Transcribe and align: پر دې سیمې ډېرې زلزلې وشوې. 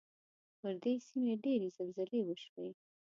پر 0.59 0.73
دې 0.83 0.93
سیمې 1.07 1.33
ډېرې 1.43 1.67
زلزلې 1.75 2.19
وشوې. 2.23 2.69